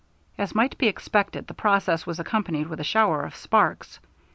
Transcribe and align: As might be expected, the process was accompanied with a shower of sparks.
As 0.35 0.55
might 0.55 0.79
be 0.79 0.87
expected, 0.87 1.45
the 1.45 1.53
process 1.53 2.07
was 2.07 2.17
accompanied 2.17 2.65
with 2.69 2.79
a 2.79 2.83
shower 2.83 3.21
of 3.21 3.35
sparks. 3.35 3.99